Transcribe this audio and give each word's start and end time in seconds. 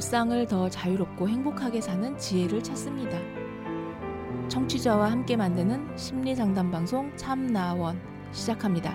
일상을 0.00 0.46
더 0.46 0.70
자유롭고 0.70 1.28
행복하게 1.28 1.82
사는 1.82 2.16
지혜를 2.16 2.62
찾습니다. 2.62 3.18
청취자와 4.48 5.10
함께 5.10 5.36
만드는 5.36 5.94
심리 5.98 6.34
상담 6.34 6.70
방송 6.70 7.14
참나원 7.18 8.00
시작합니다. 8.32 8.94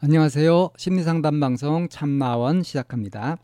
안녕하세요. 0.00 0.70
심리 0.78 1.02
상담 1.02 1.38
방송 1.38 1.86
참나원 1.90 2.62
시작합니다. 2.62 3.36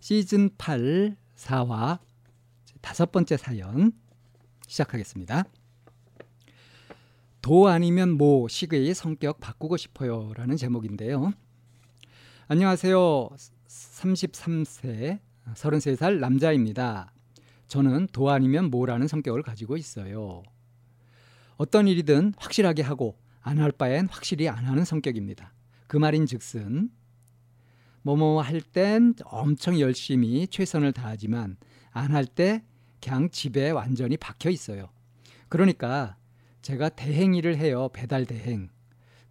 시즌 0.00 0.50
8 0.58 1.16
4화 1.34 1.98
다섯 2.82 3.10
번째 3.10 3.38
사연 3.38 3.92
시작하겠습니다. 4.68 5.44
도 7.40 7.68
아니면 7.68 8.18
모 8.18 8.48
식의 8.48 8.92
성격 8.92 9.40
바꾸고 9.40 9.78
싶어요 9.78 10.30
라는 10.36 10.58
제목인데요. 10.58 11.32
안녕하세요. 12.46 13.30
33세, 13.68 15.18
33살 15.54 16.18
남자입니다. 16.18 17.12
저는 17.68 18.08
도 18.08 18.30
아니면 18.30 18.70
모라는 18.70 19.08
성격을 19.08 19.42
가지고 19.42 19.76
있어요. 19.76 20.42
어떤 21.56 21.88
일이든 21.88 22.34
확실하게 22.36 22.82
하고 22.82 23.18
안 23.40 23.58
할 23.58 23.72
바엔 23.72 24.08
확실히 24.10 24.48
안 24.48 24.64
하는 24.64 24.84
성격입니다. 24.84 25.52
그 25.86 25.96
말인 25.96 26.26
즉슨 26.26 26.90
뭐뭐 28.02 28.42
할 28.42 28.60
땐 28.60 29.14
엄청 29.24 29.80
열심히 29.80 30.46
최선을 30.46 30.92
다하지만 30.92 31.56
안 31.92 32.12
할 32.14 32.26
때 32.26 32.62
그냥 33.02 33.30
집에 33.30 33.70
완전히 33.70 34.16
박혀 34.16 34.50
있어요. 34.50 34.90
그러니까 35.48 36.16
제가 36.62 36.88
대행 36.90 37.34
일을 37.34 37.56
해요. 37.56 37.88
배달 37.92 38.26
대행. 38.26 38.68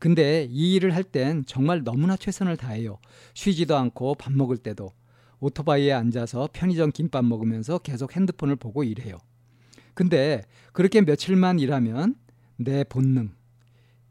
근데 0.04 0.50
이 0.52 0.76
일을 0.76 0.94
할 0.94 1.06
땐 1.06 1.46
정말 1.46 1.86
너무나 1.86 2.18
최선을 2.18 2.58
다해요. 2.58 2.98
쉬지도 3.36 3.78
않고 3.78 4.16
밥 4.16 4.34
먹을 4.34 4.58
때도 4.58 4.92
오토바이에 5.40 5.94
앉아서 5.94 6.50
편의점 6.52 6.92
김밥 6.92 7.24
먹으면서 7.24 7.78
계속 7.78 8.14
핸드폰을 8.14 8.58
보고 8.58 8.84
일해요. 8.84 9.18
근데 9.94 10.42
그렇게 10.74 11.00
며칠만 11.00 11.60
일하면 11.60 12.16
내 12.58 12.84
본능 12.84 13.32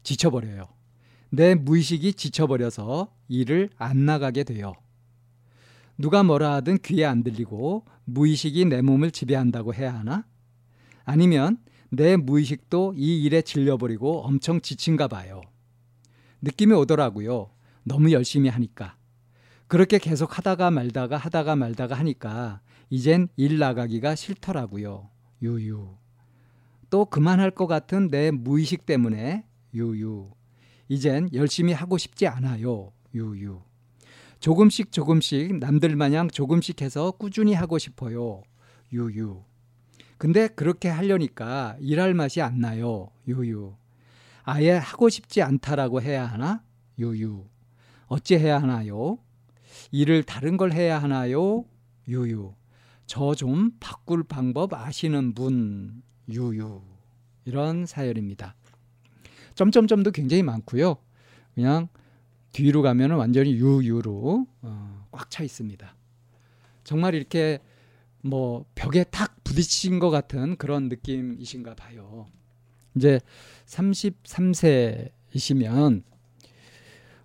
지쳐버려요. 0.01 0.63
내 1.29 1.53
무의식이 1.53 2.15
지쳐버려서 2.15 3.13
일을 3.27 3.69
안 3.77 4.07
나가게 4.07 4.45
돼요. 4.45 4.73
누가 5.99 6.23
뭐라 6.23 6.53
하든 6.53 6.79
귀에 6.79 7.05
안 7.05 7.21
들리고 7.23 7.85
무의식이 8.05 8.65
내 8.65 8.81
몸을 8.81 9.11
지배한다고 9.11 9.75
해야 9.75 9.93
하나? 9.93 10.25
아니면 11.05 11.59
내 11.91 12.15
무의식도 12.15 12.95
이 12.97 13.23
일에 13.23 13.43
질려버리고 13.43 14.23
엄청 14.23 14.59
지친가 14.59 15.07
봐요. 15.07 15.43
느낌이 16.43 16.73
오더라고요. 16.73 17.49
너무 17.83 18.11
열심히 18.11 18.49
하니까. 18.49 18.97
그렇게 19.67 19.97
계속 19.97 20.37
하다가 20.37 20.71
말다가 20.71 21.15
하다가 21.15 21.55
말다가 21.55 21.95
하니까 21.95 22.59
이젠 22.89 23.29
일 23.37 23.59
나가기가 23.59 24.15
싫더라고요. 24.15 25.09
유유. 25.41 25.95
또 26.89 27.05
그만할 27.05 27.49
것 27.49 27.65
같은 27.67 28.09
내 28.09 28.29
무의식 28.29 28.85
때문에 28.85 29.45
유유. 29.73 30.31
이젠 30.89 31.29
열심히 31.33 31.71
하고 31.71 31.97
싶지 31.97 32.27
않아요. 32.27 32.91
유유. 33.15 33.61
조금씩 34.41 34.91
조금씩 34.91 35.59
남들 35.59 35.95
마냥 35.95 36.27
조금씩 36.27 36.81
해서 36.81 37.11
꾸준히 37.11 37.53
하고 37.53 37.77
싶어요. 37.77 38.43
유유. 38.91 39.41
근데 40.17 40.49
그렇게 40.49 40.89
하려니까 40.89 41.77
일할 41.79 42.13
맛이 42.13 42.41
안 42.41 42.59
나요. 42.59 43.09
유유. 43.29 43.75
아예 44.43 44.71
하고 44.71 45.09
싶지 45.09 45.41
않다라고 45.41 46.01
해야 46.01 46.25
하나? 46.25 46.63
유유. 46.99 47.45
어찌 48.07 48.35
해야 48.35 48.61
하나요? 48.61 49.17
일을 49.91 50.23
다른 50.23 50.57
걸 50.57 50.71
해야 50.73 51.01
하나요? 51.01 51.65
유유. 52.07 52.53
저 53.05 53.35
좀 53.35 53.71
바꿀 53.79 54.23
방법 54.23 54.73
아시는 54.73 55.33
분? 55.33 56.01
유유. 56.29 56.81
이런 57.45 57.85
사연입니다. 57.85 58.55
점점점도 59.55 60.11
굉장히 60.11 60.43
많고요. 60.43 60.97
그냥 61.53 61.87
뒤로 62.51 62.81
가면 62.81 63.11
완전히 63.11 63.53
유유로 63.53 64.47
어, 64.61 65.07
꽉차 65.11 65.43
있습니다. 65.43 65.95
정말 66.83 67.13
이렇게 67.15 67.59
뭐 68.21 68.65
벽에 68.75 69.03
탁 69.03 69.43
부딪힌 69.43 69.99
것 69.99 70.09
같은 70.09 70.55
그런 70.57 70.87
느낌이신가 70.89 71.75
봐요. 71.75 72.27
이제 72.95 73.19
33세이시면 73.65 76.03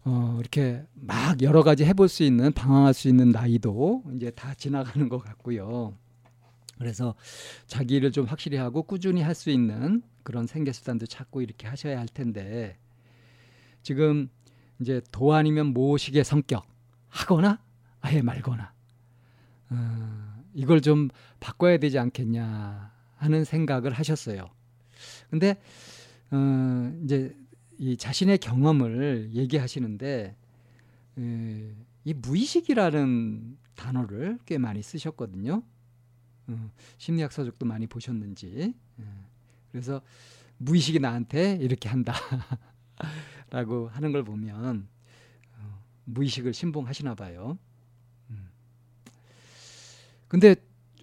어, 0.05 0.37
이렇게 0.41 0.85
막 0.95 1.43
여러 1.43 1.63
가지 1.63 1.85
해볼 1.85 2.09
수 2.09 2.23
있는 2.23 2.53
방황할 2.53 2.95
수 2.95 3.09
있는 3.09 3.31
나이도 3.31 4.05
이제 4.17 4.31
다 4.31 4.55
지나가는 4.55 5.09
것 5.09 5.19
같고요. 5.19 5.95
그래서 6.79 7.15
자기를 7.67 8.13
좀 8.13 8.25
확실히 8.25 8.57
하고 8.57 8.85
꾸준히 8.85 9.21
할 9.21 9.35
수 9.35 9.51
있는 9.51 10.03
그런 10.23 10.47
생계 10.47 10.73
수단도 10.73 11.07
찾고 11.07 11.43
이렇게 11.43 11.67
하셔야 11.67 11.99
할 11.99 12.07
텐데 12.07 12.79
지금 13.83 14.29
이제 14.81 15.01
도 15.11 15.35
아니면 15.35 15.67
모식의 15.69 16.25
성격 16.25 16.65
하거나 17.09 17.61
아예 18.01 18.23
말거나 18.23 18.73
어, 19.71 20.43
이걸 20.55 20.81
좀 20.81 21.09
바꿔야 21.41 21.79
되지 21.79 21.99
않겠냐 21.99 22.93
하는 23.17 23.45
생각을 23.45 23.93
하셨어요. 23.93 24.49
근데 25.31 25.61
어, 26.31 27.01
이제 27.05 27.35
이 27.79 27.97
자신의 27.97 28.39
경험을 28.39 29.31
얘기하시는데 29.33 30.37
에, 31.19 31.75
이 32.05 32.15
무의식이라는 32.15 33.59
단어를 33.75 34.39
꽤 34.47 34.59
많이 34.59 34.83
쓰셨거든요. 34.83 35.63
어, 36.49 36.71
심리학 36.99 37.33
서적도 37.33 37.67
많이 37.67 37.87
보셨는지. 37.87 38.75
에, 39.01 39.05
그래서 39.71 40.03
무의식이 40.59 40.99
나한테 41.01 41.59
이렇게 41.61 41.89
한다라고 41.89 42.19
하는 43.93 44.13
걸 44.13 44.25
보면 44.25 44.89
어, 45.57 45.83
무의식을 46.05 46.53
신봉하시나 46.53 47.15
봐요. 47.15 47.59
근데 50.29 50.55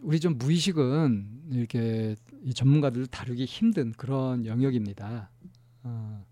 우리 0.02 0.20
좀 0.20 0.38
무의식은 0.38 1.50
이렇게 1.52 2.16
이 2.46 2.54
전문가들 2.54 3.08
다루기 3.08 3.46
힘든 3.46 3.92
그런 3.94 4.46
영역입니다. 4.46 5.32
어, 5.82 6.26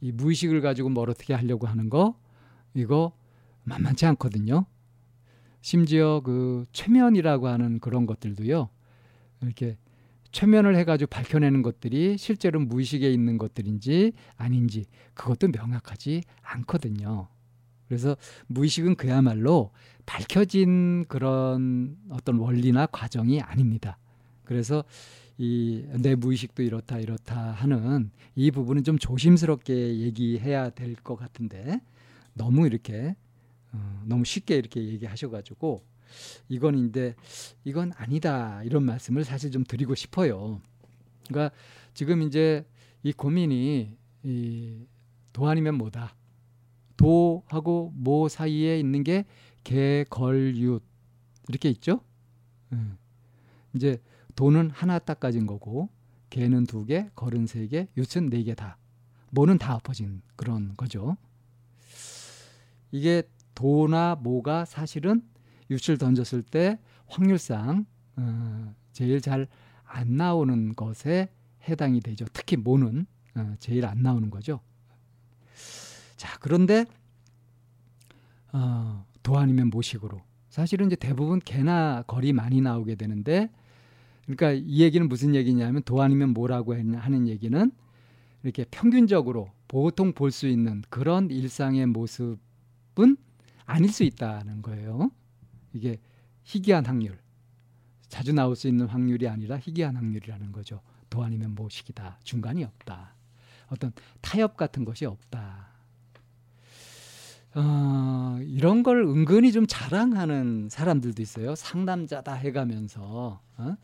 이 0.00 0.12
무의식을 0.12 0.60
가지고 0.60 0.90
뭘 0.90 1.10
어떻게 1.10 1.34
하려고 1.34 1.66
하는 1.66 1.90
거 1.90 2.16
이거 2.72 3.12
만만치 3.64 4.06
않거든요. 4.06 4.64
심지어 5.60 6.20
그 6.24 6.64
최면이라고 6.72 7.48
하는 7.48 7.80
그런 7.80 8.06
것들도요. 8.06 8.70
이렇게 9.42 9.76
최면을 10.30 10.76
해가지고 10.76 11.08
밝혀내는 11.08 11.62
것들이 11.62 12.16
실제로 12.16 12.60
무의식에 12.60 13.10
있는 13.10 13.36
것들인지 13.36 14.12
아닌지 14.36 14.84
그것도 15.14 15.48
명확하지 15.48 16.22
않거든요. 16.42 17.26
그래서 17.88 18.16
무의식은 18.46 18.94
그야말로 18.94 19.72
밝혀진 20.06 21.06
그런 21.08 21.96
어떤 22.08 22.36
원리나 22.36 22.86
과정이 22.86 23.40
아닙니다. 23.40 23.98
그래서 24.50 24.82
이 25.38 25.84
내 26.02 26.16
무의식도 26.16 26.62
이렇다 26.64 26.98
이렇다 26.98 27.52
하는 27.52 28.10
이 28.34 28.50
부분은 28.50 28.82
좀 28.82 28.98
조심스럽게 28.98 29.98
얘기해야 29.98 30.70
될 30.70 30.96
것 30.96 31.14
같은데 31.16 31.80
너무 32.34 32.66
이렇게 32.66 33.14
어, 33.72 34.02
너무 34.04 34.24
쉽게 34.24 34.56
이렇게 34.56 34.82
얘기하셔가지고 34.82 35.84
이건 36.48 36.76
인데 36.76 37.14
이건 37.64 37.92
아니다 37.96 38.62
이런 38.64 38.82
말씀을 38.82 39.22
사실 39.24 39.52
좀 39.52 39.62
드리고 39.62 39.94
싶어요. 39.94 40.60
그러니까 41.28 41.54
지금 41.94 42.20
이제 42.22 42.66
이 43.04 43.12
고민이 43.12 43.96
이 44.24 44.86
도 45.32 45.46
아니면 45.48 45.76
뭐다 45.76 46.16
도하고 46.96 47.92
모 47.94 48.28
사이에 48.28 48.80
있는 48.80 49.04
게 49.04 49.24
개걸윷 49.62 50.82
이렇게 51.48 51.70
있죠. 51.70 52.00
음. 52.72 52.98
이제 53.74 54.00
도는 54.34 54.70
하나 54.70 54.98
딱 54.98 55.20
가진 55.20 55.46
거고 55.46 55.88
개는 56.30 56.66
두 56.66 56.84
개, 56.84 57.10
걸은 57.14 57.46
세 57.46 57.66
개, 57.66 57.88
윷은 57.96 58.30
네 58.30 58.42
개 58.44 58.54
다. 58.54 58.78
모는 59.30 59.58
다 59.58 59.76
엎어진 59.76 60.22
그런 60.36 60.76
거죠. 60.76 61.16
이게 62.90 63.22
도나 63.54 64.16
모가 64.16 64.64
사실은 64.64 65.22
윷을 65.70 65.98
던졌을 65.98 66.42
때 66.42 66.78
확률상 67.06 67.86
어, 68.16 68.74
제일 68.92 69.20
잘 69.20 69.46
안 69.90 70.16
나오는 70.16 70.74
것에 70.74 71.28
해당이 71.68 72.00
되죠. 72.00 72.24
특히 72.32 72.56
모는 72.56 73.06
어, 73.34 73.54
제일 73.58 73.84
안 73.86 74.02
나오는 74.02 74.30
거죠. 74.30 74.60
자, 76.16 76.38
그런데 76.38 76.86
어, 78.52 79.04
도 79.22 79.36
아니면 79.38 79.68
모식으로 79.68 80.22
사실은 80.48 80.86
이제 80.86 80.96
대부분 80.96 81.40
개나 81.40 82.04
거리 82.06 82.32
많이 82.32 82.60
나오게 82.60 82.94
되는데 82.94 83.50
그러니까 84.36 84.52
이 84.64 84.82
얘기는 84.82 85.08
무슨 85.08 85.34
얘기냐면 85.34 85.82
도 85.82 86.02
아니면 86.02 86.30
뭐라고 86.30 86.74
하는 86.74 87.28
얘기는 87.28 87.72
이렇게 88.42 88.64
평균적으로 88.70 89.50
보통 89.68 90.12
볼 90.12 90.30
수 90.30 90.46
있는 90.46 90.82
그런 90.88 91.30
일상의 91.30 91.86
모습은 91.86 93.16
아닐 93.66 93.92
수 93.92 94.04
있다는 94.04 94.62
거예요. 94.62 95.10
이게 95.72 95.98
희귀한 96.44 96.86
확률. 96.86 97.18
자주 98.08 98.32
나올 98.32 98.56
수 98.56 98.66
있는 98.68 98.86
확률이 98.86 99.28
아니라 99.28 99.56
희귀한 99.56 99.96
확률이라는 99.96 100.52
거죠. 100.52 100.80
도 101.08 101.22
아니면 101.22 101.54
모식이다. 101.54 102.18
중간이 102.24 102.64
없다. 102.64 103.14
어떤 103.68 103.92
타협 104.20 104.56
같은 104.56 104.84
것이 104.84 105.06
없다. 105.06 105.68
어, 107.54 108.38
이런 108.42 108.82
걸 108.84 109.02
은근히 109.02 109.50
좀 109.52 109.66
자랑하는 109.68 110.68
사람들도 110.70 111.20
있어요. 111.20 111.54
상남자다 111.56 112.34
해가면서 112.34 113.40
어? 113.56 113.76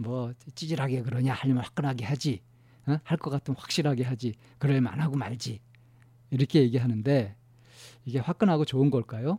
뭐 0.00 0.32
찌질하게 0.54 1.02
그러냐 1.02 1.34
하려면 1.34 1.64
화끈하게 1.64 2.04
하지 2.04 2.42
어? 2.86 2.98
할것 3.04 3.32
같으면 3.32 3.56
확실하게 3.58 4.04
하지 4.04 4.34
그럴 4.58 4.80
만 4.80 5.00
하고 5.00 5.16
말지 5.16 5.60
이렇게 6.30 6.62
얘기하는데 6.62 7.36
이게 8.04 8.18
화끈하고 8.18 8.64
좋은 8.64 8.90
걸까요? 8.90 9.38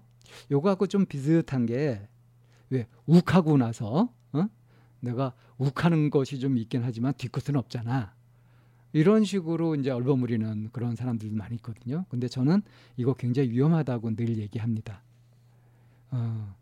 요거하고 0.51 0.87
좀 0.87 1.05
비슷한 1.05 1.65
게 1.65 2.07
왜 2.73 2.87
욱하고 3.05 3.55
나서 3.57 4.11
어? 4.31 4.47
내가 4.99 5.33
욱하는 5.57 6.09
것이 6.09 6.39
좀 6.39 6.57
있긴 6.57 6.83
하지만 6.83 7.13
뒤끝은 7.13 7.55
없잖아. 7.55 8.15
이런 8.93 9.23
식으로 9.23 9.75
이제 9.75 9.91
얼버무리는 9.91 10.69
그런 10.71 10.95
사람들도 10.95 11.35
많이 11.35 11.55
있거든요. 11.55 12.05
근데 12.09 12.27
저는 12.27 12.63
이거 12.97 13.13
굉장히 13.13 13.49
위험하다고 13.51 14.15
늘 14.15 14.37
얘기합니다. 14.39 15.03
어, 16.11 16.55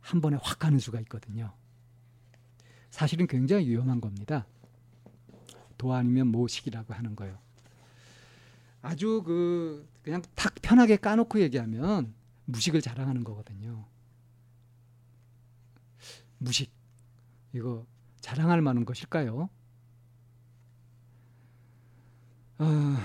한 0.00 0.20
번에 0.20 0.38
확 0.42 0.58
가는 0.58 0.78
수가 0.78 1.00
있거든요. 1.00 1.52
사실은 2.90 3.26
굉장히 3.26 3.68
위험한 3.68 4.00
겁니다. 4.00 4.46
도 5.78 5.94
아니면 5.94 6.26
모식이라고 6.28 6.92
하는 6.92 7.16
거예요. 7.16 7.38
아주 8.82 9.22
그 9.24 9.88
그냥 10.02 10.22
탁 10.34 10.54
편하게 10.60 10.96
까놓고 10.96 11.40
얘기하면 11.40 12.12
무식을 12.46 12.80
자랑하는 12.82 13.24
거거든요. 13.24 13.86
무식 16.38 16.70
이거 17.52 17.86
자랑할 18.20 18.60
만한 18.62 18.84
것일까요? 18.84 19.48
어, 22.58 22.96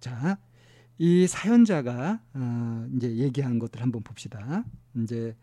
자, 0.00 0.38
이 0.96 1.26
사연자가 1.26 2.20
어, 2.34 2.88
이제 2.96 3.16
얘기한 3.16 3.58
것들 3.58 3.82
한번 3.82 4.02
봅시다. 4.02 4.64
이제 4.96 5.36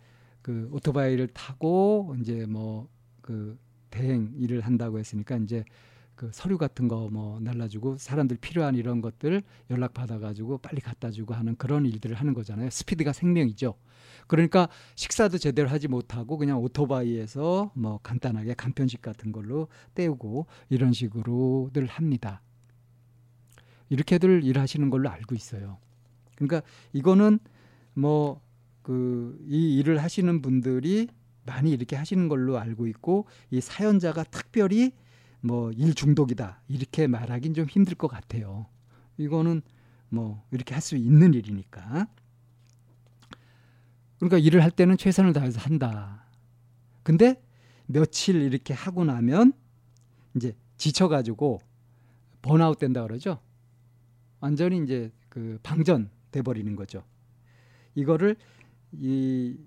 그 0.45 0.69
오토바이를 0.71 1.27
타고 1.27 2.15
이제 2.19 2.45
뭐 2.45 2.87
그 3.25 3.57
대행 3.89 4.31
일을 4.37 4.61
한다고 4.61 4.99
했으니까 4.99 5.37
이제 5.37 5.65
그 6.13 6.29
서류 6.31 6.59
같은 6.59 6.87
거 6.87 7.09
뭐 7.09 7.39
날라주고 7.39 7.97
사람들 7.97 8.37
필요한 8.37 8.75
이런 8.75 9.01
것들 9.01 9.41
연락 9.71 9.95
받아가지고 9.95 10.59
빨리 10.59 10.79
갖다 10.79 11.09
주고 11.09 11.33
하는 11.33 11.55
그런 11.55 11.85
일들을 11.87 12.15
하는 12.15 12.35
거잖아요. 12.35 12.69
스피드가 12.69 13.13
생명이죠. 13.13 13.73
그러니까 14.27 14.69
식사도 14.93 15.39
제대로 15.39 15.69
하지 15.69 15.87
못하고 15.87 16.37
그냥 16.37 16.59
오토바이에서 16.59 17.71
뭐 17.73 17.99
간단하게 18.03 18.53
간편식 18.53 19.01
같은 19.01 19.31
걸로 19.31 19.67
때우고 19.95 20.45
이런 20.69 20.93
식으로들 20.93 21.87
합니다. 21.87 22.43
이렇게들 23.89 24.43
일하시는 24.43 24.89
걸로 24.91 25.09
알고 25.09 25.33
있어요. 25.33 25.79
그러니까 26.35 26.61
이거는 26.93 27.39
뭐 27.95 28.44
그 28.85 29.35
이 29.47 29.77
일을 29.79 30.01
하시는 30.03 30.41
분들이 30.43 31.07
많이 31.43 31.71
이렇게 31.71 31.95
하시는 31.95 32.27
걸로 32.27 32.59
알고 32.59 32.85
있고 32.87 33.25
이 33.49 33.59
사연자가 33.61 34.23
특별히 34.25 34.91
뭐 35.41 35.71
일 35.71 35.93
중독이다 35.95 36.61
이렇게 36.67 37.07
말하긴 37.07 37.53
좀 37.55 37.65
힘들 37.65 37.95
것 37.95 38.07
같아요. 38.07 38.67
이거는 39.17 39.61
뭐 40.09 40.43
이렇게 40.51 40.73
할 40.75 40.81
수 40.81 40.95
있는 40.95 41.33
일이니까. 41.33 42.07
그러니까 44.19 44.37
일을 44.37 44.63
할 44.63 44.69
때는 44.71 44.97
최선을 44.97 45.33
다해서 45.33 45.59
한다. 45.59 46.25
근데 47.03 47.41
며칠 47.87 48.35
이렇게 48.41 48.73
하고 48.73 49.03
나면 49.03 49.53
이제 50.35 50.55
지쳐가지고 50.77 51.59
번아웃 52.41 52.77
된다 52.79 53.01
그러죠. 53.03 53.39
완전히 54.39 54.83
이제 54.83 55.11
그 55.29 55.59
방전 55.63 56.09
돼 56.31 56.41
버리는 56.43 56.75
거죠. 56.75 57.03
이거를 57.95 58.35
이 58.91 59.57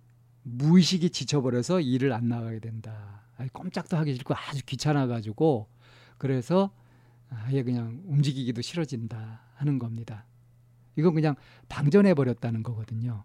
무의식이 0.43 1.11
지쳐버려서 1.11 1.81
일을 1.81 2.13
안 2.13 2.29
나가게 2.29 2.61
된다. 2.61 3.23
아니, 3.37 3.49
꼼짝도 3.53 3.97
하기 3.97 4.15
싫고 4.15 4.35
아주 4.35 4.65
귀찮아가지고 4.65 5.69
그래서 6.17 6.71
아예 7.31 7.63
그냥 7.63 8.03
움직이기도 8.07 8.63
싫어진다 8.63 9.43
하는 9.55 9.79
겁니다. 9.79 10.25
이건 10.97 11.15
그냥 11.15 11.37
방전해 11.69 12.15
버렸다는 12.15 12.63
거거든요. 12.63 13.25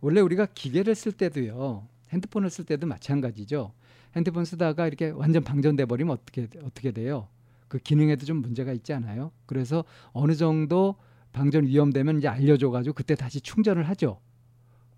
원래 0.00 0.20
우리가 0.20 0.46
기계를 0.46 0.94
쓸 0.94 1.12
때도요. 1.12 1.86
핸드폰을 2.10 2.48
쓸 2.50 2.64
때도 2.64 2.86
마찬가지죠. 2.86 3.72
핸드폰 4.16 4.44
쓰다가 4.44 4.86
이렇게 4.86 5.10
완전 5.10 5.44
방전돼 5.44 5.84
버리면 5.84 6.14
어떻게 6.14 6.48
어떻게 6.62 6.90
돼요? 6.92 7.28
그 7.68 7.78
기능에도 7.78 8.24
좀 8.26 8.38
문제가 8.38 8.72
있지 8.72 8.92
않아요? 8.92 9.30
그래서 9.46 9.84
어느 10.12 10.34
정도 10.34 10.96
방전 11.32 11.66
위험되면 11.66 12.18
이제 12.18 12.28
알려줘 12.28 12.70
가지고 12.70 12.94
그때 12.94 13.14
다시 13.14 13.40
충전을 13.40 13.88
하죠. 13.90 14.20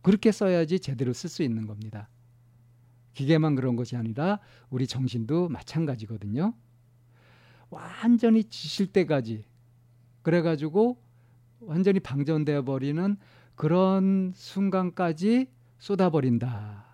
그렇게 0.02 0.32
써야지 0.32 0.80
제대로 0.80 1.12
쓸 1.12 1.30
수 1.30 1.42
있는 1.42 1.66
겁니다. 1.66 2.08
기계만 3.14 3.54
그런 3.54 3.76
것이 3.76 3.96
아니라 3.96 4.40
우리 4.70 4.86
정신도 4.86 5.48
마찬가지거든요. 5.48 6.54
완전히 7.70 8.44
지실 8.44 8.86
때까지 8.86 9.44
그래가지고 10.22 10.98
완전히 11.60 12.00
방전되어 12.00 12.62
버리는 12.64 13.16
그런 13.54 14.32
순간까지 14.34 15.48
쏟아버린다. 15.78 16.84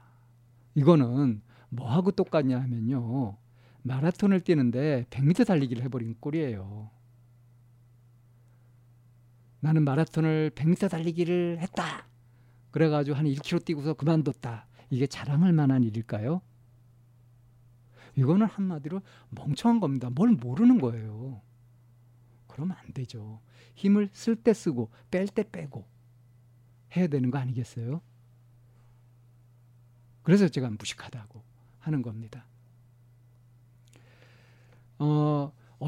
이거는 0.74 1.42
뭐하고 1.70 2.10
똑같냐 2.10 2.60
하면요. 2.60 3.36
마라톤을 3.82 4.40
뛰는데 4.40 5.06
100m 5.10 5.46
달리기를 5.46 5.82
해버린 5.84 6.16
꼴이에요. 6.20 6.90
나는 9.60 9.84
마라톤을 9.84 10.52
100m 10.54 10.90
달리기를 10.90 11.58
했다. 11.60 12.07
그래가지고 12.70 13.16
한 13.16 13.26
1km 13.26 13.64
뛰고서 13.64 13.94
그만뒀다. 13.94 14.66
이게 14.90 15.06
자랑할 15.06 15.52
만한 15.52 15.82
일일까요? 15.82 16.40
이거는 18.16 18.46
한마디로 18.46 19.00
멍청한 19.30 19.80
겁니다. 19.80 20.10
뭘 20.10 20.30
모르는 20.30 20.80
거예요. 20.80 21.40
그러면 22.48 22.76
안 22.80 22.92
되죠. 22.92 23.40
힘을 23.74 24.10
쓸 24.12 24.34
때 24.34 24.52
쓰고 24.52 24.90
뺄 25.10 25.28
때 25.28 25.48
빼고 25.48 25.86
해야 26.96 27.06
되는 27.06 27.30
거 27.30 27.38
아니겠어요? 27.38 28.00
그래서 30.22 30.48
제가 30.48 30.68
무식하다고 30.70 31.42
하는 31.78 32.02
겁니다. 32.02 32.47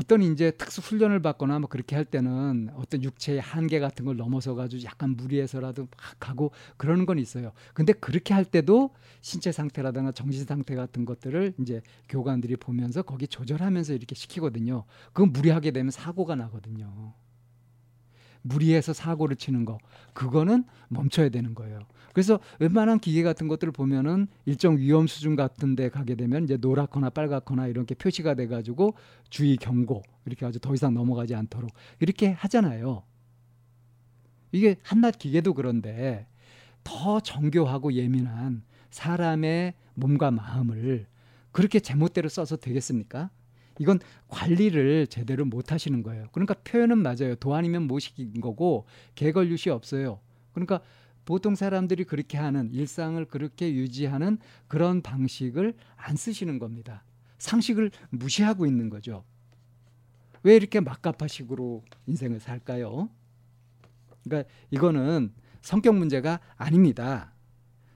어, 0.00 0.10
어떤 0.10 0.22
이제 0.22 0.50
특수 0.50 0.80
훈련을 0.80 1.20
받거나 1.20 1.58
뭐 1.58 1.68
그렇게 1.68 1.94
할 1.94 2.04
때는 2.04 2.70
어떤 2.74 3.02
육체의 3.02 3.40
한계 3.40 3.78
같은 3.78 4.04
걸 4.04 4.16
넘어서 4.16 4.54
가지고 4.54 4.82
약간 4.84 5.10
무리해서라도 5.10 5.82
막 5.82 5.90
가고 6.18 6.52
그러는 6.76 7.06
건 7.06 7.18
있어요. 7.18 7.52
근데 7.74 7.92
그렇게 7.92 8.34
할 8.34 8.44
때도 8.44 8.90
신체 9.20 9.52
상태라든가 9.52 10.12
정신 10.12 10.44
상태 10.46 10.74
같은 10.74 11.04
것들을 11.04 11.54
이제 11.60 11.82
교관들이 12.08 12.56
보면서 12.56 13.02
거기 13.02 13.28
조절하면서 13.28 13.94
이렇게 13.94 14.14
시키거든요. 14.14 14.84
그건 15.12 15.32
무리하게 15.32 15.70
되면 15.70 15.90
사고가 15.90 16.34
나거든요. 16.34 17.14
무리해서 18.42 18.94
사고를 18.94 19.36
치는 19.36 19.66
거 19.66 19.78
그거는 20.14 20.64
멈춰야 20.88 21.28
되는 21.28 21.54
거예요. 21.54 21.80
그래서 22.12 22.40
웬만한 22.58 22.98
기계 22.98 23.22
같은 23.22 23.48
것들을 23.48 23.72
보면은 23.72 24.26
일정 24.44 24.76
위험 24.78 25.06
수준 25.06 25.36
같은 25.36 25.76
데 25.76 25.88
가게 25.88 26.14
되면 26.14 26.44
이제 26.44 26.56
노랗거나 26.56 27.10
빨갛거나 27.10 27.68
이렇게 27.68 27.94
표시가 27.94 28.34
돼 28.34 28.46
가지고 28.46 28.94
주의 29.28 29.56
경고 29.56 30.02
이렇게 30.26 30.44
아주 30.46 30.58
더 30.58 30.74
이상 30.74 30.94
넘어가지 30.94 31.34
않도록 31.34 31.70
이렇게 32.00 32.30
하잖아요. 32.30 33.02
이게 34.52 34.76
한낱 34.82 35.18
기계도 35.18 35.54
그런데 35.54 36.26
더 36.82 37.20
정교하고 37.20 37.92
예민한 37.92 38.62
사람의 38.90 39.74
몸과 39.94 40.30
마음을 40.30 41.06
그렇게 41.52 41.80
제멋대로 41.80 42.28
써서 42.28 42.56
되겠습니까? 42.56 43.30
이건 43.78 43.98
관리를 44.28 45.06
제대로 45.06 45.44
못 45.44 45.72
하시는 45.72 46.02
거예요. 46.02 46.26
그러니까 46.32 46.54
표현은 46.64 46.98
맞아요. 46.98 47.34
도 47.36 47.54
아니면 47.54 47.86
모식인 47.86 48.40
거고 48.40 48.86
개걸유시 49.14 49.70
없어요. 49.70 50.20
그러니까 50.52 50.80
보통 51.24 51.54
사람들이 51.54 52.04
그렇게 52.04 52.38
하는 52.38 52.72
일상을 52.72 53.24
그렇게 53.26 53.72
유지하는 53.72 54.38
그런 54.68 55.02
방식을 55.02 55.74
안 55.96 56.16
쓰시는 56.16 56.58
겁니다. 56.58 57.04
상식을 57.38 57.90
무시하고 58.10 58.66
있는 58.66 58.90
거죠. 58.90 59.24
왜 60.42 60.56
이렇게 60.56 60.80
막가파식으로 60.80 61.84
인생을 62.06 62.40
살까요? 62.40 63.10
그러니까 64.24 64.50
이거는 64.70 65.32
성격 65.60 65.96
문제가 65.96 66.40
아닙니다. 66.56 67.32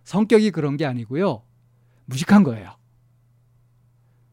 성격이 0.05 0.51
그런 0.51 0.77
게 0.77 0.85
아니고요. 0.85 1.43
무식한 2.07 2.43
거예요. 2.43 2.77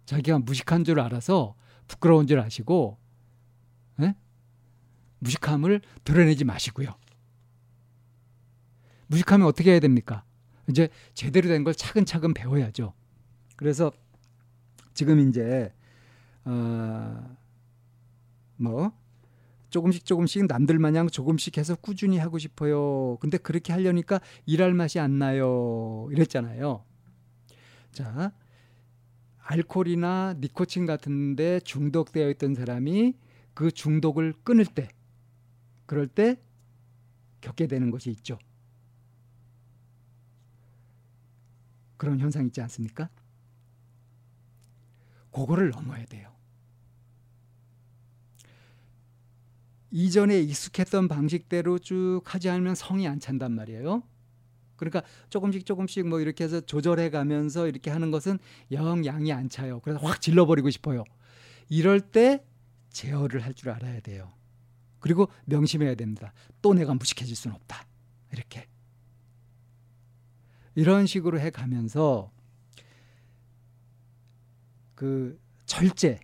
자기가 0.05 0.39
무식한 0.39 0.83
줄 0.83 0.99
알아서 0.99 1.55
부끄러운 1.87 2.27
줄 2.27 2.39
아시고 2.39 2.97
에? 4.01 4.13
무식함을 5.19 5.81
드러내지 6.03 6.43
마시고요. 6.43 6.95
무식하면 9.11 9.45
어떻게 9.47 9.71
해야 9.71 9.79
됩니까? 9.79 10.23
이제 10.69 10.89
제대로 11.13 11.49
된 11.49 11.63
걸 11.63 11.73
차근차근 11.75 12.33
배워야죠. 12.33 12.93
그래서 13.57 13.91
지금 14.93 15.19
이제 15.29 15.73
어 16.45 17.37
뭐 18.57 18.91
조금씩 19.71 20.05
조금씩 20.05 20.45
남들 20.45 20.77
마냥 20.77 21.07
조금씩 21.07 21.57
해서 21.57 21.75
꾸준히 21.75 22.19
하고 22.19 22.37
싶어요. 22.37 23.17
근데 23.19 23.37
그렇게 23.39 23.73
하려니까 23.73 24.21
일할 24.45 24.73
맛이 24.75 24.99
안 24.99 25.17
나요. 25.17 26.07
이랬잖아요. 26.11 26.83
자, 27.91 28.31
알코올이나 29.39 30.35
니코틴 30.39 30.85
같은데 30.85 31.59
중독되어 31.61 32.29
있던 32.31 32.53
사람이 32.53 33.15
그 33.55 33.71
중독을 33.71 34.33
끊을 34.43 34.65
때, 34.65 34.89
그럴 35.87 36.07
때 36.07 36.37
겪게 37.41 37.65
되는 37.67 37.89
것이 37.91 38.11
있죠. 38.11 38.37
그런 42.01 42.19
현상 42.19 42.47
있지 42.47 42.59
않습니까? 42.61 43.09
그거를 45.29 45.69
넘어야 45.69 46.03
돼요. 46.05 46.31
이전에 49.91 50.39
익숙했던 50.41 51.07
방식대로 51.07 51.77
쭉 51.77 52.21
하지 52.25 52.49
않으면 52.49 52.73
성이 52.73 53.07
안 53.07 53.19
찬단 53.19 53.51
말이에요. 53.51 54.01
그러니까 54.77 55.03
조금씩 55.29 55.63
조금씩 55.63 56.07
뭐 56.07 56.19
이렇게 56.21 56.43
해서 56.43 56.59
조절해 56.59 57.11
가면서 57.11 57.67
이렇게 57.67 57.91
하는 57.91 58.09
것은 58.09 58.39
영 58.71 59.05
양이 59.05 59.31
안 59.31 59.47
차요. 59.47 59.79
그래서 59.81 60.03
확 60.03 60.21
질러버리고 60.21 60.71
싶어요. 60.71 61.03
이럴 61.69 62.01
때 62.01 62.43
제어를 62.89 63.43
할 63.45 63.53
줄 63.53 63.69
알아야 63.69 63.99
돼요. 63.99 64.33
그리고 64.99 65.29
명심해야 65.45 65.93
됩니다. 65.93 66.33
또 66.63 66.73
내가 66.73 66.95
무식해질 66.95 67.35
수는 67.35 67.55
없다. 67.57 67.85
이렇게. 68.31 68.70
이런 70.75 71.05
식으로 71.05 71.39
해 71.39 71.49
가면서 71.49 72.31
그 74.95 75.39
절제 75.65 76.19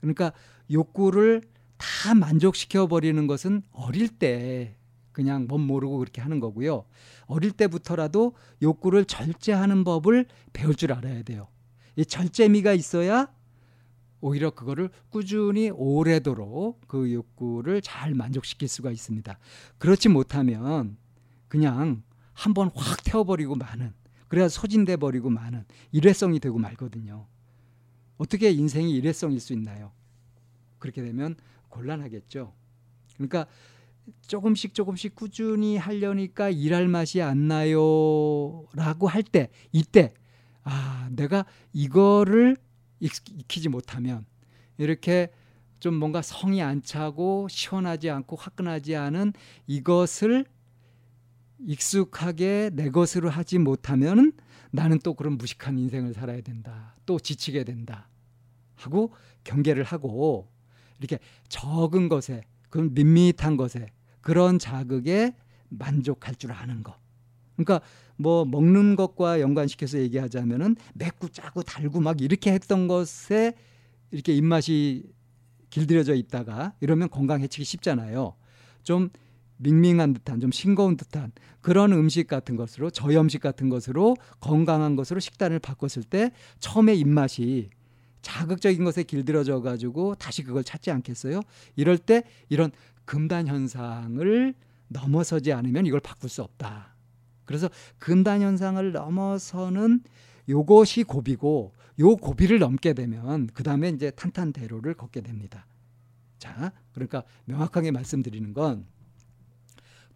그러니까 0.00 0.32
욕구를 0.70 1.42
다 1.76 2.14
만족시켜 2.14 2.86
버리는 2.86 3.26
것은 3.26 3.62
어릴 3.72 4.08
때 4.08 4.76
그냥 5.12 5.46
멋 5.48 5.58
모르고 5.58 5.98
그렇게 5.98 6.20
하는 6.20 6.40
거고요. 6.40 6.84
어릴 7.26 7.52
때부터라도 7.52 8.34
욕구를 8.62 9.04
절제하는 9.04 9.84
법을 9.84 10.26
배울 10.52 10.74
줄 10.74 10.92
알아야 10.92 11.22
돼요. 11.22 11.48
이 11.96 12.04
절제미가 12.04 12.72
있어야 12.72 13.28
오히려 14.20 14.50
그거를 14.50 14.90
꾸준히 15.08 15.70
오래도록 15.70 16.86
그 16.86 17.12
욕구를 17.12 17.80
잘 17.80 18.14
만족시킬 18.14 18.68
수가 18.68 18.90
있습니다. 18.90 19.38
그렇지 19.78 20.08
못하면 20.08 20.96
그냥 21.48 22.02
한번 22.40 22.70
확 22.74 23.04
태워버리고 23.04 23.54
마는 23.54 23.92
그래야 24.28 24.48
소진돼 24.48 24.96
버리고 24.96 25.28
마는 25.28 25.66
일회성이 25.92 26.40
되고 26.40 26.58
말거든요. 26.58 27.26
어떻게 28.16 28.50
인생이 28.50 28.92
일회성일 28.96 29.40
수 29.40 29.52
있나요? 29.52 29.92
그렇게 30.78 31.02
되면 31.02 31.36
곤란하겠죠. 31.68 32.54
그러니까 33.16 33.46
조금씩 34.26 34.72
조금씩 34.72 35.14
꾸준히 35.14 35.76
하려니까 35.76 36.48
일할 36.48 36.88
맛이 36.88 37.20
안 37.20 37.46
나요라고 37.46 39.06
할 39.06 39.22
때 39.22 39.50
이때 39.70 40.14
아 40.62 41.10
내가 41.12 41.44
이거를 41.74 42.56
익히지 43.00 43.68
못하면 43.68 44.24
이렇게 44.78 45.30
좀 45.78 45.94
뭔가 45.94 46.22
성이 46.22 46.62
안 46.62 46.82
차고 46.82 47.48
시원하지 47.50 48.08
않고 48.08 48.36
화끈하지 48.36 48.96
않은 48.96 49.34
이것을 49.66 50.46
익숙하게 51.66 52.70
내 52.72 52.90
것으로 52.90 53.30
하지 53.30 53.58
못하면 53.58 54.32
나는 54.70 54.98
또 55.00 55.14
그런 55.14 55.36
무식한 55.36 55.78
인생을 55.78 56.14
살아야 56.14 56.40
된다. 56.40 56.94
또 57.06 57.18
지치게 57.18 57.64
된다. 57.64 58.08
하고 58.74 59.12
경계를 59.44 59.84
하고 59.84 60.50
이렇게 60.98 61.18
적은 61.48 62.08
것에 62.08 62.44
그런 62.68 62.94
밋밋한 62.94 63.56
것에 63.56 63.92
그런 64.20 64.58
자극에 64.58 65.34
만족할 65.68 66.34
줄 66.36 66.52
아는 66.52 66.82
거. 66.82 66.96
그러니까 67.56 67.80
뭐 68.16 68.44
먹는 68.44 68.96
것과 68.96 69.40
연관시켜서 69.40 69.98
얘기하자면은 69.98 70.76
맵고 70.94 71.28
짜고 71.28 71.62
달고 71.62 72.00
막 72.00 72.20
이렇게 72.20 72.52
했던 72.52 72.86
것에 72.86 73.54
이렇게 74.10 74.34
입맛이 74.34 75.04
길들여져 75.70 76.14
있다가 76.14 76.74
이러면 76.80 77.08
건강 77.10 77.40
해치기 77.40 77.64
쉽잖아요. 77.64 78.34
좀 78.82 79.10
밍밍한 79.60 80.14
듯한 80.14 80.40
좀 80.40 80.50
싱거운 80.50 80.96
듯한 80.96 81.32
그런 81.60 81.92
음식 81.92 82.26
같은 82.26 82.56
것으로 82.56 82.90
저염식 82.90 83.40
같은 83.40 83.68
것으로 83.68 84.16
건강한 84.40 84.96
것으로 84.96 85.20
식단을 85.20 85.58
바꿨을 85.58 86.04
때 86.08 86.32
처음에 86.58 86.94
입맛이 86.94 87.70
자극적인 88.22 88.84
것에 88.84 89.02
길들여져 89.02 89.60
가지고 89.60 90.14
다시 90.14 90.42
그걸 90.42 90.64
찾지 90.64 90.90
않겠어요? 90.90 91.40
이럴 91.76 91.98
때 91.98 92.24
이런 92.48 92.70
금단 93.04 93.46
현상을 93.46 94.54
넘어서지 94.88 95.52
않으면 95.52 95.86
이걸 95.86 96.00
바꿀 96.00 96.28
수 96.28 96.42
없다. 96.42 96.94
그래서 97.44 97.68
금단 97.98 98.42
현상을 98.42 98.92
넘어서는 98.92 100.02
요것이 100.48 101.04
고비고 101.04 101.72
요 102.00 102.16
고비를 102.16 102.58
넘게 102.58 102.92
되면 102.92 103.46
그다음에 103.48 103.90
이제 103.90 104.10
탄탄대로를 104.10 104.94
걷게 104.94 105.20
됩니다. 105.20 105.66
자, 106.38 106.72
그러니까 106.92 107.22
명확하게 107.44 107.90
말씀드리는 107.90 108.52
건 108.54 108.86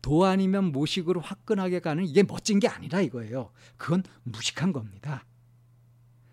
도 0.04 0.26
아니면 0.26 0.64
모식으로 0.64 1.23
화끈하게 1.23 1.80
가는 1.80 2.04
이게 2.04 2.23
멋진 2.23 2.58
게 2.58 2.68
아니라 2.68 3.00
이거예요. 3.00 3.50
그건 3.78 4.02
무식한 4.25 4.70
겁니다. 4.70 5.25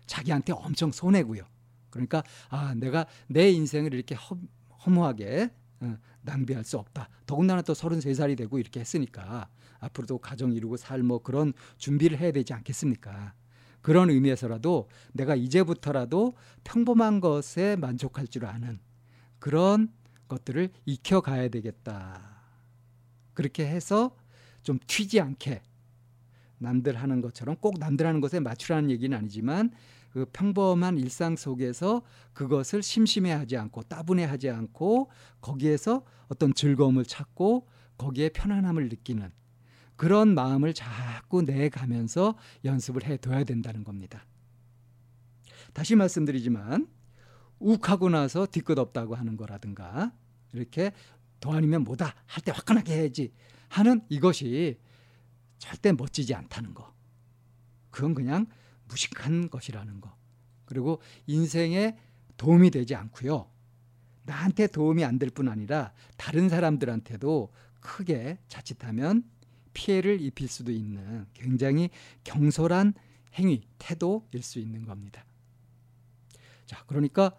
자기한테 0.04 0.52
엄청 0.52 0.92
손해고요. 0.92 1.42
그러니까 1.88 2.22
아 2.50 2.74
내가 2.74 3.06
내 3.28 3.50
인생을 3.50 3.94
이렇게 3.94 4.14
허, 4.14 4.36
허무하게 4.84 5.50
어, 5.80 5.96
낭비할 6.20 6.64
수 6.64 6.76
없다. 6.76 7.08
더군다나 7.24 7.62
또 7.62 7.72
33살이 7.72 8.36
되고 8.36 8.58
이렇게 8.58 8.78
했으니까 8.78 9.48
앞으로도 9.80 10.18
가정 10.18 10.52
이루고 10.52 10.76
살 10.76 11.02
뭐 11.02 11.22
그런 11.22 11.54
준비를 11.78 12.18
해야 12.18 12.30
되지 12.30 12.52
않겠습니까? 12.52 13.32
그런 13.80 14.10
의미에서라도 14.10 14.90
내가 15.14 15.34
이제부터라도 15.34 16.34
평범한 16.62 17.20
것에 17.20 17.76
만족할 17.76 18.28
줄 18.28 18.44
아는 18.44 18.80
그런 19.38 19.88
것들을 20.28 20.68
익혀가야 20.84 21.48
되겠다. 21.48 22.41
그렇게 23.34 23.66
해서 23.66 24.16
좀 24.62 24.78
튀지 24.86 25.20
않게 25.20 25.62
남들 26.58 26.96
하는 26.96 27.20
것처럼 27.20 27.56
꼭 27.56 27.78
남들 27.78 28.06
하는 28.06 28.20
것에 28.20 28.40
맞추라는 28.40 28.90
얘기는 28.90 29.16
아니지만 29.16 29.70
그 30.10 30.26
평범한 30.32 30.98
일상 30.98 31.36
속에서 31.36 32.02
그것을 32.34 32.82
심심해하지 32.82 33.56
않고 33.56 33.84
따분해하지 33.84 34.50
않고 34.50 35.10
거기에서 35.40 36.04
어떤 36.28 36.54
즐거움을 36.54 37.04
찾고 37.04 37.66
거기에 37.98 38.28
편안함을 38.28 38.88
느끼는 38.88 39.32
그런 39.96 40.34
마음을 40.34 40.74
자꾸 40.74 41.42
내가면서 41.42 42.36
연습을 42.64 43.04
해둬야 43.04 43.44
된다는 43.44 43.84
겁니다. 43.84 44.24
다시 45.72 45.96
말씀드리지만 45.96 46.88
욱하고 47.58 48.08
나서 48.10 48.46
뒤끝 48.46 48.78
없다고 48.78 49.14
하는 49.14 49.36
거라든가 49.36 50.12
이렇게 50.52 50.92
더 51.42 51.52
아니면 51.52 51.82
뭐다 51.84 52.14
할 52.26 52.42
때 52.44 52.52
화끈하게 52.52 52.94
해야지 52.94 53.34
하는 53.68 54.00
이것이 54.08 54.78
절대 55.58 55.92
멋지지 55.92 56.34
않다는 56.34 56.72
거. 56.72 56.94
그건 57.90 58.14
그냥 58.14 58.46
무식한 58.88 59.50
것이라는 59.50 60.00
거. 60.00 60.16
그리고 60.64 61.02
인생에 61.26 61.98
도움이 62.36 62.70
되지 62.70 62.94
않고요. 62.94 63.50
나한테 64.24 64.68
도움이 64.68 65.04
안 65.04 65.18
될 65.18 65.30
뿐 65.30 65.48
아니라 65.48 65.92
다른 66.16 66.48
사람들한테도 66.48 67.52
크게 67.80 68.38
자칫하면 68.48 69.24
피해를 69.74 70.20
입힐 70.20 70.46
수도 70.48 70.70
있는 70.70 71.26
굉장히 71.34 71.90
경솔한 72.24 72.94
행위, 73.34 73.66
태도일 73.78 74.42
수 74.42 74.60
있는 74.60 74.84
겁니다. 74.84 75.24
자, 76.66 76.84
그러니까 76.86 77.32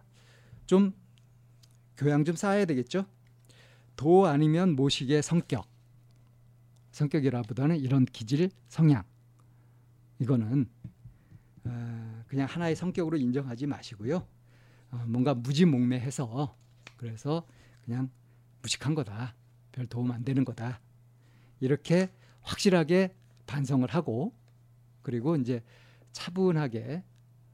좀 0.65 0.93
교양 1.95 2.25
좀 2.25 2.36
쌓아야 2.36 2.65
되겠죠? 2.65 3.05
도 3.95 4.27
아니면 4.27 4.75
모식의 4.75 5.23
성격. 5.23 5.67
성격이라보다는 6.91 7.77
이런 7.77 8.05
기질, 8.05 8.50
성향. 8.67 9.03
이거는 10.19 10.69
어, 11.65 12.23
그냥 12.27 12.47
하나의 12.47 12.75
성격으로 12.75 13.17
인정하지 13.17 13.65
마시고요. 13.67 14.27
어, 14.91 15.03
뭔가 15.07 15.33
무지몽매해서 15.33 16.55
그래서 16.97 17.45
그냥 17.85 18.09
무식한 18.62 18.95
거다. 18.95 19.35
별 19.71 19.88
도움 19.88 20.12
안 20.12 20.23
되는 20.23 20.45
거다. 20.45 20.79
이렇게 21.59 22.12
확실하게 22.41 23.15
반성을 23.47 23.88
하고 23.89 24.33
그리고 25.01 25.35
이제 25.35 25.63
차분하게 26.12 27.03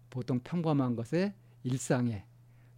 보통 0.10 0.40
평범한 0.40 0.96
것에 0.96 1.34
일상에 1.64 2.26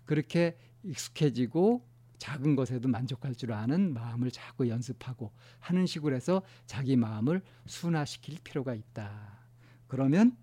그렇게 0.06 0.58
익숙해지고 0.84 1.86
작은 2.22 2.56
것에도 2.56 2.88
만족할 2.88 3.34
줄 3.34 3.52
아는 3.52 3.96
마음을 3.96 4.30
자꾸 4.30 4.70
연습하고 4.70 5.32
하는 5.60 5.88
식으로 5.88 6.16
해서 6.16 6.44
자기 6.68 6.96
마음을 6.96 7.42
순화시킬 7.66 8.38
필요가 8.44 8.76
있다. 8.76 9.40
그러면 9.88 10.38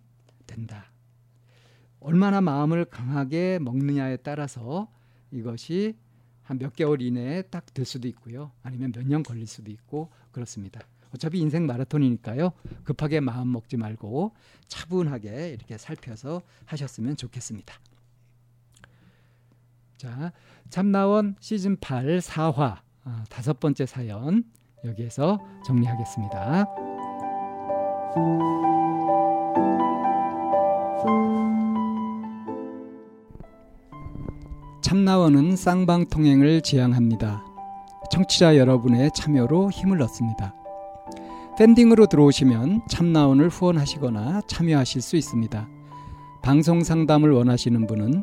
된다. 0.45 0.87
얼마나 2.01 2.41
마음을 2.41 2.85
강하게 2.85 3.61
먹느냐에 3.61 4.17
따라서 4.19 4.91
이것이 5.31 5.97
한 6.43 6.59
몇 6.59 6.75
개월 6.75 7.01
이내에 7.01 7.43
딱 7.43 7.67
될 7.73 7.85
수도 7.85 8.09
있고요. 8.09 8.51
아니면 8.65 8.91
몇 8.91 9.05
년 9.07 9.23
걸릴 9.23 9.47
수도 9.47 9.71
있고 9.71 10.11
그렇습니다. 10.33 10.81
어차피 11.15 11.39
인생 11.39 11.65
마라톤이니까요. 11.67 12.51
급하게 12.83 13.21
마음 13.21 13.53
먹지 13.53 13.77
말고 13.77 14.35
차분하게 14.67 15.51
이렇게 15.51 15.79
살펴서 15.79 16.43
하셨으면 16.65 17.17
좋겠습니다. 17.17 17.73
자, 19.99 20.31
참나원 20.71 21.35
시즌 21.41 21.77
8 21.81 22.21
4화 22.21 22.77
아, 23.05 23.25
다섯 23.29 23.59
번째 23.59 23.85
사연 23.85 24.45
여기에서 24.85 25.41
정리하겠습니다. 25.67 26.67
참나원은 34.83 35.57
쌍방통행을 35.57 36.61
지향합니다. 36.63 37.45
청취자 38.13 38.57
여러분의 38.57 39.11
참여로 39.17 39.71
힘을 39.71 40.01
얻습니다. 40.03 40.55
팬딩으로 41.59 42.07
들어오시면 42.07 42.83
참나원을 42.89 43.49
후원하시거나 43.49 44.43
참여하실 44.47 45.03
수 45.03 45.17
있습니다. 45.17 45.69
방송 46.41 46.85
상담을 46.85 47.33
원하시는 47.33 47.85
분은 47.89 48.23